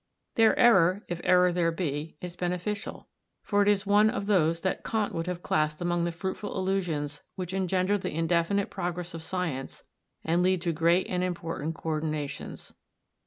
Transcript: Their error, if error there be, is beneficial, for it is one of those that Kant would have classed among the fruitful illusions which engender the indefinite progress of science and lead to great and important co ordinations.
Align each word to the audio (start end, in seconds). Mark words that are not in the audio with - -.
Their 0.33 0.57
error, 0.57 1.05
if 1.09 1.21
error 1.23 1.53
there 1.53 1.71
be, 1.71 2.17
is 2.21 2.35
beneficial, 2.35 3.07
for 3.43 3.61
it 3.61 3.67
is 3.67 3.85
one 3.85 4.09
of 4.09 4.25
those 4.25 4.61
that 4.61 4.83
Kant 4.83 5.13
would 5.13 5.27
have 5.27 5.43
classed 5.43 5.79
among 5.79 6.05
the 6.05 6.11
fruitful 6.11 6.57
illusions 6.57 7.21
which 7.35 7.53
engender 7.53 7.99
the 7.99 8.11
indefinite 8.17 8.71
progress 8.71 9.13
of 9.13 9.21
science 9.21 9.83
and 10.23 10.41
lead 10.41 10.59
to 10.63 10.73
great 10.73 11.05
and 11.07 11.23
important 11.23 11.75
co 11.75 11.89
ordinations. 11.89 12.73